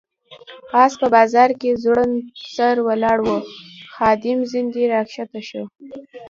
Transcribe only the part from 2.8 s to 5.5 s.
ولاړ و، خادم ځنې را کښته